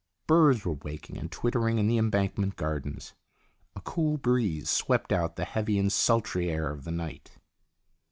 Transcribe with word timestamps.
Birds 0.25 0.65
were 0.65 0.73
waking 0.81 1.15
and 1.19 1.31
twittering 1.31 1.77
in 1.77 1.85
the 1.85 1.99
Embankment 1.99 2.55
Gardens. 2.55 3.13
A 3.75 3.81
cool 3.81 4.17
breeze 4.17 4.67
swept 4.67 5.13
out 5.13 5.35
the 5.35 5.45
heavy 5.45 5.77
and 5.77 5.91
sultry 5.91 6.49
air 6.49 6.71
of 6.71 6.85
the 6.85 6.91
night. 6.91 7.37